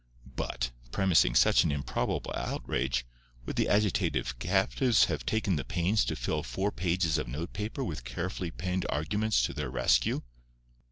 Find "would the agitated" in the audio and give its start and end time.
3.45-4.39